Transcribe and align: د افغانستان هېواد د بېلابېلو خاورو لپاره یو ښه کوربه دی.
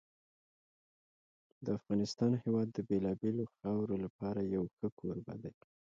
د 1.65 1.67
افغانستان 1.79 2.31
هېواد 2.43 2.67
د 2.71 2.77
بېلابېلو 2.89 3.43
خاورو 3.55 3.95
لپاره 4.05 4.41
یو 4.55 4.63
ښه 4.75 4.87
کوربه 4.99 5.35
دی. 5.43 5.53